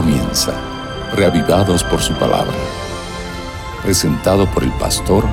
comienza, 0.00 0.52
reavivados 1.16 1.82
por 1.82 1.98
su 1.98 2.14
palabra. 2.14 2.54
Presentado 3.82 4.46
por 4.54 4.62
el 4.62 4.70
pastor 4.78 5.24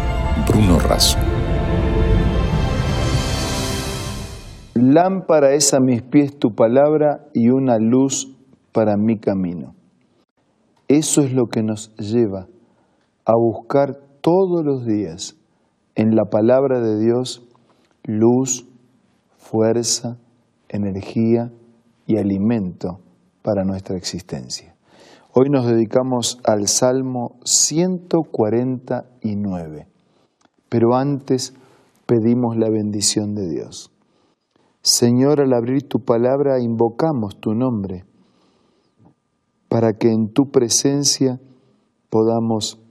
Bruno 0.47 0.79
Razo. 0.79 1.19
Lámpara 4.73 5.53
es 5.53 5.71
a 5.75 5.79
mis 5.79 6.01
pies 6.01 6.39
tu 6.39 6.55
palabra 6.55 7.27
y 7.31 7.49
una 7.49 7.77
luz 7.77 8.35
para 8.71 8.97
mi 8.97 9.19
camino. 9.19 9.75
Eso 10.87 11.21
es 11.21 11.31
lo 11.31 11.45
que 11.45 11.61
nos 11.61 11.95
lleva 11.97 12.47
a 13.23 13.33
buscar 13.35 13.99
todos 14.21 14.65
los 14.65 14.83
días 14.83 15.37
en 15.93 16.15
la 16.15 16.25
palabra 16.25 16.79
de 16.79 16.99
Dios 16.99 17.47
luz, 18.03 18.67
fuerza, 19.37 20.17
energía 20.69 21.51
y 22.07 22.17
alimento 22.17 23.04
para 23.45 23.63
nuestra 23.63 23.95
existencia. 23.95 24.75
Hoy 25.31 25.49
nos 25.51 25.67
dedicamos 25.67 26.39
al 26.43 26.67
Salmo 26.67 27.37
149, 27.45 29.87
pero 30.67 30.95
antes 30.95 31.53
pedimos 32.07 32.57
la 32.57 32.71
bendición 32.71 33.35
de 33.35 33.47
Dios. 33.47 33.91
Señor, 34.81 35.41
al 35.41 35.53
abrir 35.53 35.87
tu 35.87 35.99
palabra 35.99 36.59
invocamos 36.59 37.39
tu 37.39 37.53
nombre 37.53 38.03
para 39.69 39.93
que 39.93 40.11
en 40.11 40.33
tu 40.33 40.49
presencia 40.49 41.39
podamos 42.09 42.81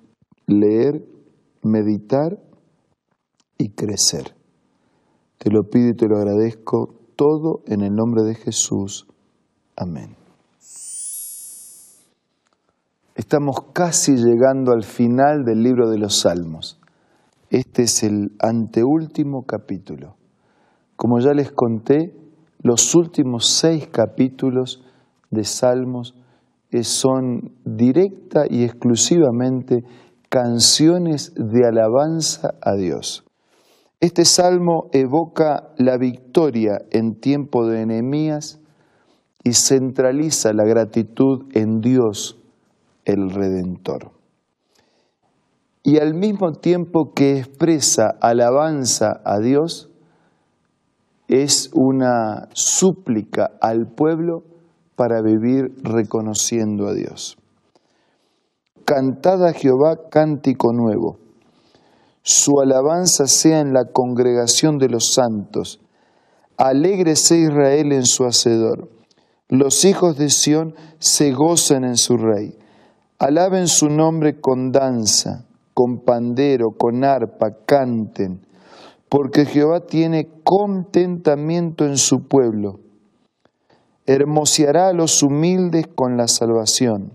leer, 0.47 1.05
meditar 1.63 2.39
y 3.59 3.71
crecer. 3.71 4.37
Te 5.39 5.51
lo 5.51 5.69
pido 5.69 5.89
y 5.89 5.95
te 5.95 6.07
lo 6.07 6.17
agradezco 6.17 6.95
todo 7.17 7.63
en 7.67 7.81
el 7.81 7.97
nombre 7.97 8.23
de 8.23 8.37
Jesús. 8.37 9.09
Amén. 9.75 10.24
Estamos 13.17 13.67
casi 13.73 14.17
llegando 14.17 14.73
al 14.73 14.83
final 14.83 15.45
del 15.45 15.63
libro 15.63 15.89
de 15.89 15.99
los 15.99 16.23
Salmos. 16.23 16.81
Este 17.49 17.85
es 17.85 18.03
el 18.03 18.33
anteúltimo 18.41 19.45
capítulo. 19.47 20.17
Como 20.97 21.21
ya 21.21 21.33
les 21.33 21.53
conté, 21.53 22.13
los 22.61 22.93
últimos 22.97 23.47
seis 23.47 23.87
capítulos 23.87 24.83
de 25.31 25.45
Salmos 25.45 26.17
son 26.83 27.53
directa 27.65 28.47
y 28.51 28.65
exclusivamente 28.65 29.85
canciones 30.29 31.33
de 31.37 31.69
alabanza 31.69 32.55
a 32.61 32.75
Dios. 32.75 33.25
Este 34.01 34.25
salmo 34.25 34.89
evoca 34.93 35.69
la 35.79 35.99
victoria 35.99 36.81
en 36.91 37.21
tiempo 37.21 37.65
de 37.65 37.83
enemías 37.83 38.59
y 39.45 39.53
centraliza 39.53 40.53
la 40.53 40.65
gratitud 40.65 41.45
en 41.55 41.81
Dios 41.81 42.41
el 43.05 43.31
Redentor. 43.31 44.13
Y 45.83 45.99
al 45.99 46.15
mismo 46.15 46.53
tiempo 46.53 47.13
que 47.15 47.39
expresa 47.39 48.17
alabanza 48.21 49.21
a 49.25 49.39
Dios, 49.39 49.91
es 51.29 51.71
una 51.75 52.49
súplica 52.53 53.51
al 53.61 53.87
pueblo 53.87 54.45
para 54.97 55.23
vivir 55.23 55.75
reconociendo 55.83 56.87
a 56.87 56.95
Dios. 56.95 57.37
Cantad 58.85 59.47
a 59.47 59.53
Jehová 59.53 60.09
cántico 60.11 60.73
nuevo. 60.73 61.19
Su 62.23 62.61
alabanza 62.61 63.27
sea 63.27 63.61
en 63.61 63.73
la 63.73 63.87
congregación 63.93 64.79
de 64.79 64.89
los 64.89 65.13
santos. 65.13 65.81
Alégrese 66.57 67.39
Israel 67.39 67.93
en 67.93 68.05
su 68.07 68.25
hacedor. 68.25 68.89
Los 69.49 69.85
hijos 69.85 70.17
de 70.17 70.31
Sión 70.31 70.75
se 70.99 71.33
gozan 71.33 71.85
en 71.85 71.97
su 71.97 72.17
rey. 72.17 72.57
Alaben 73.27 73.69
su 73.69 73.89
nombre 73.89 74.39
con 74.39 74.71
danza, 74.71 75.47
con 75.73 76.01
pandero, 76.05 76.73
con 76.77 77.05
arpa, 77.05 77.57
canten, 77.65 78.43
porque 79.09 79.47
Jehová 79.47 79.87
tiene 79.87 80.29
contentamiento 80.45 81.87
en 81.87 81.97
su 81.97 82.29
pueblo. 82.29 82.81
Hermoseará 84.05 84.89
a 84.89 84.93
los 84.93 85.23
humildes 85.23 85.87
con 85.87 86.19
la 86.19 86.29
salvación. 86.29 87.15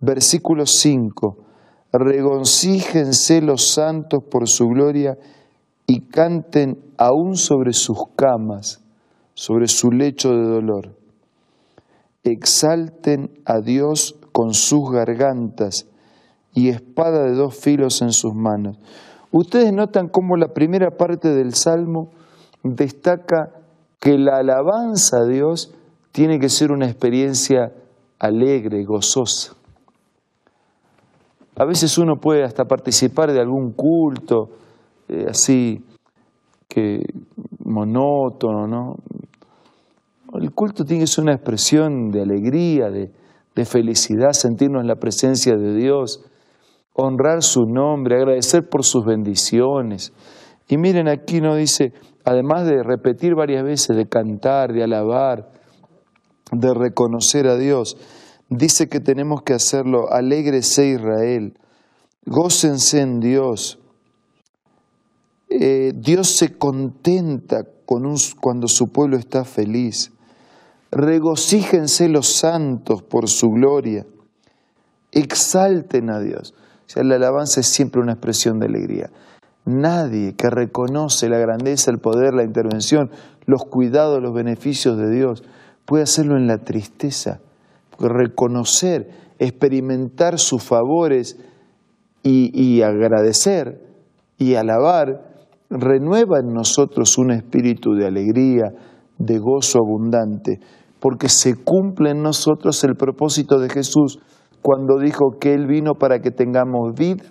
Versículo 0.00 0.64
5. 0.64 1.36
Regocíjense 1.92 3.42
los 3.42 3.68
santos 3.68 4.24
por 4.30 4.48
su 4.48 4.68
gloria 4.68 5.18
y 5.86 6.08
canten 6.08 6.82
aún 6.96 7.36
sobre 7.36 7.74
sus 7.74 7.98
camas, 8.16 8.82
sobre 9.34 9.68
su 9.68 9.90
lecho 9.90 10.30
de 10.30 10.42
dolor. 10.42 10.96
Exalten 12.22 13.30
a 13.44 13.60
Dios 13.60 14.18
con 14.34 14.52
sus 14.52 14.90
gargantas 14.90 15.86
y 16.54 16.68
espada 16.68 17.22
de 17.22 17.36
dos 17.36 17.54
filos 17.54 18.02
en 18.02 18.10
sus 18.10 18.34
manos. 18.34 18.76
Ustedes 19.30 19.72
notan 19.72 20.08
cómo 20.08 20.36
la 20.36 20.48
primera 20.48 20.90
parte 20.96 21.28
del 21.28 21.54
Salmo 21.54 22.10
destaca 22.64 23.52
que 24.00 24.18
la 24.18 24.38
alabanza 24.38 25.18
a 25.18 25.24
Dios 25.24 25.72
tiene 26.10 26.40
que 26.40 26.48
ser 26.48 26.72
una 26.72 26.86
experiencia 26.86 27.72
alegre, 28.18 28.82
gozosa. 28.82 29.54
A 31.54 31.64
veces 31.64 31.96
uno 31.96 32.16
puede 32.16 32.42
hasta 32.42 32.64
participar 32.64 33.32
de 33.32 33.40
algún 33.40 33.70
culto 33.70 34.50
eh, 35.08 35.26
así 35.30 35.80
que 36.66 37.04
monótono, 37.64 38.66
¿no? 38.66 38.96
El 40.32 40.50
culto 40.50 40.84
tiene 40.84 41.04
que 41.04 41.06
ser 41.06 41.22
una 41.22 41.34
expresión 41.34 42.10
de 42.10 42.22
alegría, 42.22 42.90
de, 42.90 43.12
de 43.54 43.64
felicidad, 43.64 44.32
sentirnos 44.32 44.82
en 44.82 44.88
la 44.88 44.96
presencia 44.96 45.56
de 45.56 45.74
Dios, 45.74 46.24
honrar 46.92 47.42
su 47.42 47.66
nombre, 47.66 48.16
agradecer 48.16 48.68
por 48.68 48.84
sus 48.84 49.04
bendiciones. 49.04 50.12
Y 50.68 50.76
miren 50.78 51.08
aquí 51.08 51.40
no 51.40 51.54
dice, 51.54 51.92
además 52.24 52.66
de 52.66 52.82
repetir 52.82 53.34
varias 53.34 53.64
veces, 53.64 53.96
de 53.96 54.06
cantar, 54.06 54.72
de 54.72 54.82
alabar, 54.82 55.52
de 56.50 56.74
reconocer 56.74 57.46
a 57.46 57.56
Dios, 57.56 57.96
dice 58.48 58.88
que 58.88 59.00
tenemos 59.00 59.42
que 59.42 59.54
hacerlo, 59.54 60.10
alégrese 60.10 60.88
Israel, 60.88 61.58
gócense 62.26 63.00
en 63.00 63.20
Dios. 63.20 63.78
Eh, 65.48 65.92
Dios 65.94 66.28
se 66.30 66.56
contenta 66.56 67.64
con 67.86 68.06
un, 68.06 68.16
cuando 68.40 68.66
su 68.66 68.86
pueblo 68.88 69.16
está 69.16 69.44
feliz 69.44 70.13
regocíjense 70.94 72.08
los 72.08 72.34
santos 72.34 73.02
por 73.02 73.28
su 73.28 73.48
gloria, 73.48 74.06
exalten 75.10 76.08
a 76.10 76.20
Dios. 76.20 76.54
O 76.56 76.88
sea, 76.88 77.02
la 77.02 77.16
alabanza 77.16 77.60
es 77.60 77.66
siempre 77.66 78.00
una 78.00 78.12
expresión 78.12 78.58
de 78.58 78.66
alegría. 78.66 79.10
Nadie 79.64 80.34
que 80.36 80.50
reconoce 80.50 81.28
la 81.28 81.38
grandeza, 81.38 81.90
el 81.90 81.98
poder, 81.98 82.34
la 82.34 82.44
intervención, 82.44 83.10
los 83.46 83.64
cuidados, 83.64 84.22
los 84.22 84.34
beneficios 84.34 84.96
de 84.96 85.10
Dios, 85.10 85.42
puede 85.84 86.04
hacerlo 86.04 86.36
en 86.36 86.46
la 86.46 86.58
tristeza. 86.58 87.40
Porque 87.90 88.08
reconocer, 88.08 89.08
experimentar 89.38 90.38
sus 90.38 90.62
favores 90.62 91.38
y, 92.22 92.50
y 92.54 92.82
agradecer 92.82 93.80
y 94.38 94.54
alabar, 94.54 95.32
renueva 95.70 96.38
en 96.40 96.52
nosotros 96.52 97.18
un 97.18 97.32
espíritu 97.32 97.94
de 97.94 98.06
alegría, 98.06 98.72
de 99.18 99.38
gozo 99.38 99.78
abundante 99.78 100.60
porque 101.04 101.28
se 101.28 101.54
cumple 101.54 102.12
en 102.12 102.22
nosotros 102.22 102.82
el 102.82 102.96
propósito 102.96 103.58
de 103.58 103.68
Jesús 103.68 104.20
cuando 104.62 104.98
dijo 104.98 105.36
que 105.38 105.52
Él 105.52 105.66
vino 105.66 105.96
para 105.96 106.20
que 106.20 106.30
tengamos 106.30 106.94
vida 106.94 107.24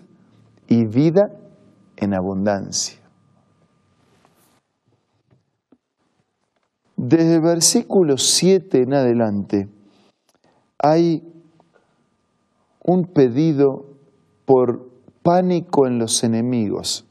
y 0.68 0.86
vida 0.86 1.24
en 1.98 2.14
abundancia. 2.14 3.00
Desde 6.96 7.38
el 7.38 7.42
versículo 7.42 8.20
7 8.20 8.84
en 8.84 8.94
adelante 8.94 9.68
hay 10.78 11.24
un 12.86 13.06
pedido 13.06 13.86
por 14.46 14.88
pánico 15.24 15.88
en 15.88 15.98
los 15.98 16.24
enemigos. 16.24 17.08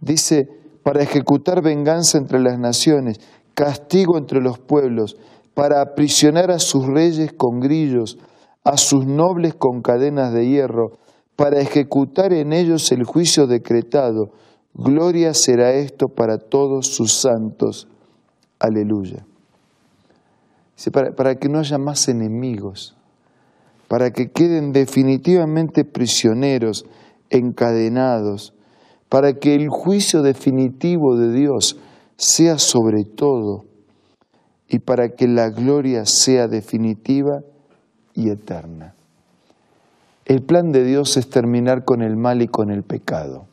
Dice, 0.00 0.46
para 0.84 1.02
ejecutar 1.02 1.60
venganza 1.60 2.18
entre 2.18 2.38
las 2.38 2.56
naciones, 2.56 3.18
castigo 3.54 4.16
entre 4.16 4.40
los 4.40 4.60
pueblos, 4.60 5.16
para 5.58 5.80
aprisionar 5.80 6.52
a 6.52 6.60
sus 6.60 6.86
reyes 6.86 7.32
con 7.32 7.58
grillos, 7.58 8.16
a 8.62 8.76
sus 8.76 9.04
nobles 9.06 9.54
con 9.54 9.82
cadenas 9.82 10.32
de 10.32 10.46
hierro, 10.46 10.92
para 11.34 11.58
ejecutar 11.58 12.32
en 12.32 12.52
ellos 12.52 12.92
el 12.92 13.02
juicio 13.02 13.48
decretado. 13.48 14.30
Gloria 14.72 15.34
será 15.34 15.72
esto 15.72 16.06
para 16.06 16.38
todos 16.38 16.86
sus 16.86 17.12
santos. 17.12 17.88
Aleluya. 18.60 19.26
Para, 20.92 21.10
para 21.16 21.34
que 21.34 21.48
no 21.48 21.58
haya 21.58 21.76
más 21.76 22.08
enemigos, 22.08 22.96
para 23.88 24.12
que 24.12 24.30
queden 24.30 24.70
definitivamente 24.70 25.84
prisioneros, 25.84 26.84
encadenados, 27.30 28.54
para 29.08 29.32
que 29.32 29.56
el 29.56 29.68
juicio 29.70 30.22
definitivo 30.22 31.16
de 31.16 31.32
Dios 31.32 31.80
sea 32.16 32.58
sobre 32.58 33.02
todo 33.02 33.67
y 34.68 34.80
para 34.80 35.10
que 35.10 35.26
la 35.26 35.48
gloria 35.50 36.04
sea 36.04 36.46
definitiva 36.46 37.40
y 38.14 38.30
eterna. 38.30 38.94
El 40.26 40.42
plan 40.42 40.72
de 40.72 40.84
Dios 40.84 41.16
es 41.16 41.30
terminar 41.30 41.84
con 41.84 42.02
el 42.02 42.16
mal 42.16 42.42
y 42.42 42.48
con 42.48 42.70
el 42.70 42.82
pecado. 42.82 43.46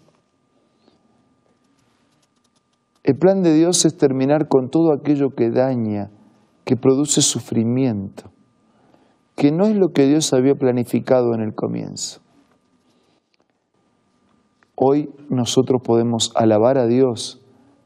El 3.03 3.15
plan 3.15 3.44
de 3.44 3.53
Dios 3.53 3.85
es 3.85 3.97
terminar 3.97 4.47
con 4.50 4.69
todo 4.69 4.91
aquello 4.91 5.29
que 5.35 5.51
daña, 5.51 6.09
que 6.65 6.75
produce 6.75 7.21
sufrimiento, 7.21 8.31
que 9.35 9.51
no 9.51 9.67
es 9.67 9.75
lo 9.75 9.89
que 9.94 10.07
Dios 10.07 10.33
había 10.33 10.56
planificado 10.56 11.33
en 11.33 11.41
el 11.41 11.53
comienzo. 11.53 12.19
Hoy 14.75 15.09
nosotros 15.29 15.81
podemos 15.81 16.31
alabar 16.35 16.77
a 16.77 16.88
Dios 16.88 17.41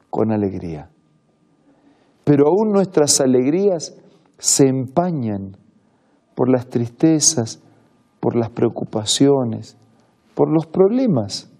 con 0.09 0.31
alegría, 0.31 0.89
pero 2.29 2.45
aún 2.47 2.71
nuestras 2.71 3.21
alegrías 3.21 3.97
se 4.37 4.67
empañan 4.67 5.57
por 6.35 6.47
las 6.47 6.67
tristezas, 6.69 7.59
por 8.19 8.35
las 8.35 8.51
preocupaciones, 8.51 9.77
por 10.35 10.47
los 10.47 10.67
problemas 10.67 11.51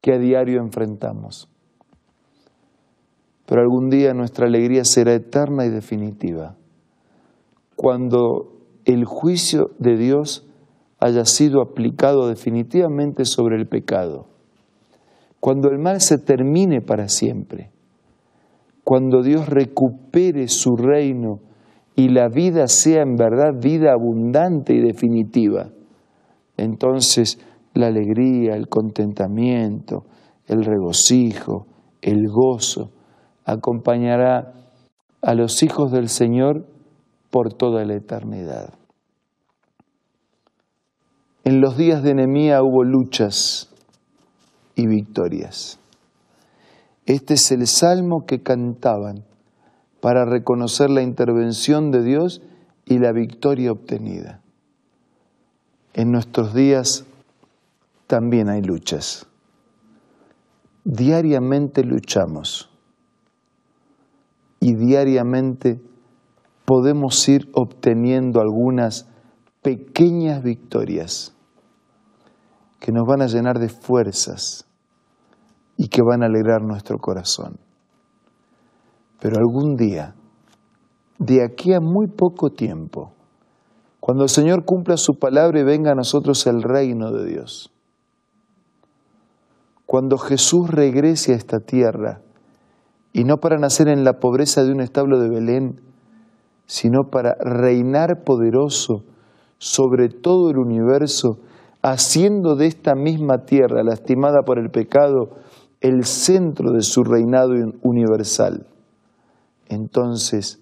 que 0.00 0.14
a 0.14 0.18
diario 0.18 0.62
enfrentamos. 0.62 1.50
Pero 3.44 3.60
algún 3.60 3.90
día 3.90 4.14
nuestra 4.14 4.46
alegría 4.46 4.86
será 4.86 5.12
eterna 5.12 5.66
y 5.66 5.68
definitiva, 5.68 6.56
cuando 7.76 8.62
el 8.86 9.04
juicio 9.04 9.72
de 9.78 9.98
Dios 9.98 10.48
haya 11.00 11.26
sido 11.26 11.60
aplicado 11.60 12.28
definitivamente 12.28 13.26
sobre 13.26 13.56
el 13.56 13.68
pecado, 13.68 14.24
cuando 15.38 15.68
el 15.68 15.78
mal 15.78 16.00
se 16.00 16.16
termine 16.16 16.80
para 16.80 17.10
siempre, 17.10 17.72
cuando 18.88 19.22
Dios 19.22 19.50
recupere 19.50 20.48
su 20.48 20.74
reino 20.74 21.40
y 21.94 22.08
la 22.08 22.28
vida 22.30 22.68
sea 22.68 23.02
en 23.02 23.16
verdad 23.16 23.52
vida 23.60 23.92
abundante 23.92 24.72
y 24.72 24.80
definitiva, 24.80 25.68
entonces 26.56 27.38
la 27.74 27.88
alegría, 27.88 28.54
el 28.54 28.68
contentamiento, 28.68 30.06
el 30.46 30.64
regocijo, 30.64 31.66
el 32.00 32.28
gozo, 32.30 32.92
acompañará 33.44 34.54
a 35.20 35.34
los 35.34 35.62
hijos 35.62 35.92
del 35.92 36.08
Señor 36.08 36.64
por 37.28 37.52
toda 37.52 37.84
la 37.84 37.94
eternidad. 37.94 38.72
En 41.44 41.60
los 41.60 41.76
días 41.76 42.02
de 42.02 42.12
Enemía 42.12 42.62
hubo 42.62 42.84
luchas 42.84 43.70
y 44.76 44.86
victorias. 44.86 45.78
Este 47.08 47.34
es 47.34 47.50
el 47.52 47.66
salmo 47.66 48.26
que 48.26 48.42
cantaban 48.42 49.24
para 50.02 50.26
reconocer 50.26 50.90
la 50.90 51.00
intervención 51.00 51.90
de 51.90 52.02
Dios 52.02 52.42
y 52.84 52.98
la 52.98 53.12
victoria 53.12 53.72
obtenida. 53.72 54.42
En 55.94 56.12
nuestros 56.12 56.52
días 56.52 57.06
también 58.06 58.50
hay 58.50 58.60
luchas. 58.60 59.26
Diariamente 60.84 61.82
luchamos 61.82 62.68
y 64.60 64.74
diariamente 64.74 65.80
podemos 66.66 67.26
ir 67.26 67.48
obteniendo 67.54 68.42
algunas 68.42 69.08
pequeñas 69.62 70.42
victorias 70.42 71.32
que 72.78 72.92
nos 72.92 73.06
van 73.06 73.22
a 73.22 73.28
llenar 73.28 73.58
de 73.58 73.70
fuerzas 73.70 74.67
y 75.78 75.88
que 75.88 76.02
van 76.02 76.22
a 76.22 76.26
alegrar 76.26 76.60
nuestro 76.60 76.98
corazón. 76.98 77.56
Pero 79.20 79.38
algún 79.38 79.76
día, 79.76 80.14
de 81.18 81.42
aquí 81.42 81.72
a 81.72 81.80
muy 81.80 82.08
poco 82.08 82.50
tiempo, 82.50 83.12
cuando 84.00 84.24
el 84.24 84.28
Señor 84.28 84.64
cumpla 84.64 84.96
su 84.96 85.14
palabra 85.14 85.60
y 85.60 85.64
venga 85.64 85.92
a 85.92 85.94
nosotros 85.94 86.46
el 86.48 86.62
reino 86.62 87.12
de 87.12 87.26
Dios, 87.26 87.72
cuando 89.86 90.18
Jesús 90.18 90.68
regrese 90.68 91.32
a 91.32 91.36
esta 91.36 91.60
tierra, 91.60 92.22
y 93.12 93.24
no 93.24 93.36
para 93.38 93.56
nacer 93.56 93.88
en 93.88 94.04
la 94.04 94.14
pobreza 94.14 94.64
de 94.64 94.72
un 94.72 94.80
establo 94.80 95.20
de 95.20 95.30
Belén, 95.30 95.80
sino 96.66 97.04
para 97.10 97.36
reinar 97.40 98.24
poderoso 98.24 99.04
sobre 99.58 100.08
todo 100.08 100.50
el 100.50 100.58
universo, 100.58 101.38
haciendo 101.82 102.54
de 102.56 102.66
esta 102.66 102.94
misma 102.94 103.44
tierra, 103.44 103.82
lastimada 103.82 104.42
por 104.44 104.58
el 104.58 104.70
pecado, 104.70 105.30
el 105.80 106.04
centro 106.04 106.72
de 106.72 106.82
su 106.82 107.04
reinado 107.04 107.52
universal. 107.82 108.66
Entonces, 109.68 110.60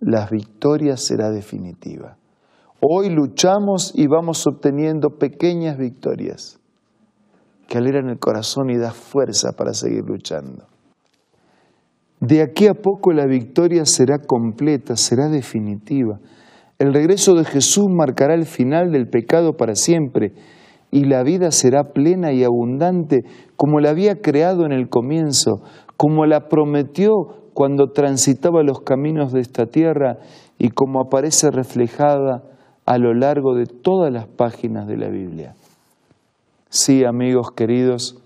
la 0.00 0.26
victoria 0.26 0.96
será 0.96 1.30
definitiva. 1.30 2.16
Hoy 2.80 3.10
luchamos 3.10 3.92
y 3.94 4.06
vamos 4.06 4.46
obteniendo 4.46 5.18
pequeñas 5.18 5.76
victorias 5.76 6.58
que 7.68 7.78
alegran 7.78 8.08
el 8.08 8.18
corazón 8.18 8.70
y 8.70 8.78
da 8.78 8.92
fuerza 8.92 9.52
para 9.52 9.74
seguir 9.74 10.04
luchando. 10.04 10.66
De 12.20 12.42
aquí 12.42 12.66
a 12.66 12.74
poco 12.74 13.12
la 13.12 13.26
victoria 13.26 13.84
será 13.84 14.18
completa, 14.18 14.96
será 14.96 15.28
definitiva. 15.28 16.20
El 16.78 16.92
regreso 16.92 17.34
de 17.34 17.44
Jesús 17.44 17.86
marcará 17.88 18.34
el 18.34 18.46
final 18.46 18.90
del 18.90 19.08
pecado 19.08 19.56
para 19.56 19.74
siempre 19.74 20.32
y 20.90 21.04
la 21.04 21.22
vida 21.22 21.50
será 21.50 21.92
plena 21.92 22.32
y 22.32 22.44
abundante 22.44 23.24
como 23.56 23.80
la 23.80 23.90
había 23.90 24.20
creado 24.20 24.64
en 24.64 24.72
el 24.72 24.88
comienzo, 24.88 25.62
como 25.96 26.26
la 26.26 26.48
prometió 26.48 27.40
cuando 27.54 27.92
transitaba 27.92 28.62
los 28.62 28.80
caminos 28.80 29.32
de 29.32 29.40
esta 29.40 29.66
tierra 29.66 30.18
y 30.58 30.70
como 30.70 31.00
aparece 31.00 31.50
reflejada 31.50 32.42
a 32.86 32.98
lo 32.98 33.14
largo 33.14 33.54
de 33.54 33.66
todas 33.66 34.12
las 34.12 34.26
páginas 34.26 34.86
de 34.86 34.96
la 34.96 35.08
Biblia. 35.08 35.54
Sí, 36.68 37.04
amigos 37.04 37.52
queridos, 37.54 38.20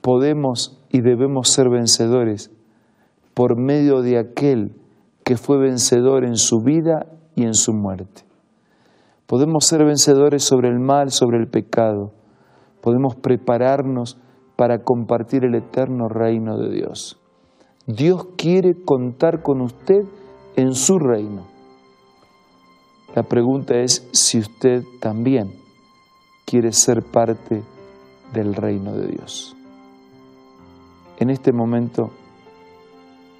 podemos 0.00 0.82
y 0.90 1.00
debemos 1.00 1.48
ser 1.48 1.68
vencedores 1.68 2.50
por 3.34 3.56
medio 3.56 4.02
de 4.02 4.18
aquel 4.18 4.72
que 5.24 5.36
fue 5.36 5.58
vencedor 5.58 6.24
en 6.24 6.36
su 6.36 6.60
vida 6.60 7.06
y 7.34 7.44
en 7.44 7.54
su 7.54 7.72
muerte. 7.72 8.25
Podemos 9.26 9.66
ser 9.66 9.84
vencedores 9.84 10.44
sobre 10.44 10.68
el 10.68 10.78
mal, 10.78 11.10
sobre 11.10 11.38
el 11.38 11.48
pecado. 11.48 12.12
Podemos 12.80 13.16
prepararnos 13.16 14.18
para 14.54 14.84
compartir 14.84 15.44
el 15.44 15.56
eterno 15.56 16.08
reino 16.08 16.56
de 16.58 16.70
Dios. 16.70 17.20
Dios 17.86 18.28
quiere 18.36 18.74
contar 18.84 19.42
con 19.42 19.60
usted 19.60 20.04
en 20.54 20.74
su 20.74 20.98
reino. 20.98 21.46
La 23.14 23.24
pregunta 23.24 23.74
es 23.78 24.08
si 24.12 24.38
usted 24.38 24.82
también 25.00 25.50
quiere 26.44 26.72
ser 26.72 27.02
parte 27.02 27.62
del 28.32 28.54
reino 28.54 28.92
de 28.92 29.08
Dios. 29.08 29.56
En 31.18 31.30
este 31.30 31.52
momento, 31.52 32.10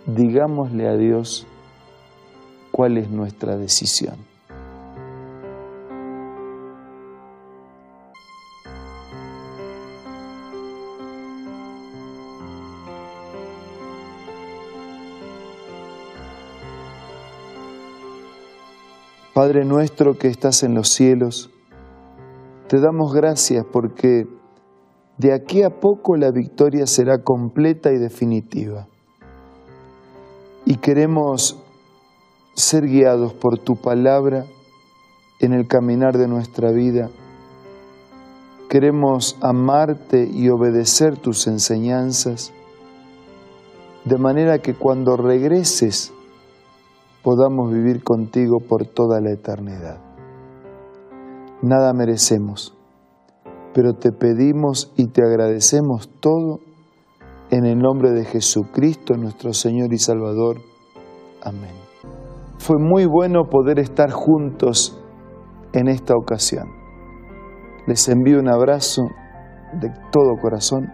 digámosle 0.06 0.88
a 0.88 0.96
Dios 0.96 1.46
cuál 2.72 2.98
es 2.98 3.10
nuestra 3.10 3.56
decisión. 3.56 4.35
Padre 19.36 19.66
nuestro 19.66 20.16
que 20.16 20.28
estás 20.28 20.62
en 20.62 20.74
los 20.74 20.88
cielos, 20.88 21.50
te 22.68 22.80
damos 22.80 23.12
gracias 23.12 23.66
porque 23.70 24.26
de 25.18 25.34
aquí 25.34 25.62
a 25.62 25.78
poco 25.78 26.16
la 26.16 26.30
victoria 26.30 26.86
será 26.86 27.22
completa 27.22 27.92
y 27.92 27.98
definitiva 27.98 28.88
y 30.64 30.76
queremos 30.76 31.58
ser 32.54 32.86
guiados 32.86 33.34
por 33.34 33.58
tu 33.58 33.76
palabra 33.76 34.46
en 35.40 35.52
el 35.52 35.68
caminar 35.68 36.16
de 36.16 36.28
nuestra 36.28 36.70
vida. 36.70 37.10
Queremos 38.70 39.36
amarte 39.42 40.26
y 40.32 40.48
obedecer 40.48 41.18
tus 41.18 41.46
enseñanzas, 41.46 42.54
de 44.06 44.16
manera 44.16 44.60
que 44.60 44.72
cuando 44.72 45.18
regreses 45.18 46.14
podamos 47.26 47.72
vivir 47.72 48.04
contigo 48.04 48.60
por 48.60 48.86
toda 48.86 49.20
la 49.20 49.32
eternidad. 49.32 49.98
Nada 51.60 51.92
merecemos, 51.92 52.78
pero 53.74 53.94
te 53.94 54.12
pedimos 54.12 54.92
y 54.96 55.08
te 55.08 55.24
agradecemos 55.24 56.08
todo 56.20 56.60
en 57.50 57.66
el 57.66 57.80
nombre 57.80 58.12
de 58.12 58.24
Jesucristo, 58.26 59.16
nuestro 59.16 59.52
Señor 59.54 59.92
y 59.92 59.98
Salvador. 59.98 60.58
Amén. 61.42 61.74
Fue 62.58 62.76
muy 62.78 63.06
bueno 63.06 63.48
poder 63.50 63.80
estar 63.80 64.12
juntos 64.12 64.96
en 65.72 65.88
esta 65.88 66.14
ocasión. 66.14 66.68
Les 67.88 68.08
envío 68.08 68.38
un 68.38 68.48
abrazo 68.48 69.02
de 69.72 69.90
todo 70.12 70.36
corazón 70.40 70.92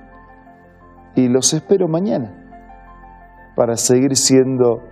y 1.14 1.28
los 1.28 1.52
espero 1.52 1.88
mañana 1.88 2.38
para 3.54 3.76
seguir 3.76 4.16
siendo 4.16 4.91